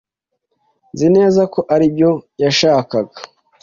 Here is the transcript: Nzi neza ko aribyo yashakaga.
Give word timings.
Nzi 0.93 1.07
neza 1.17 1.41
ko 1.53 1.59
aribyo 1.73 2.11
yashakaga. 2.43 3.15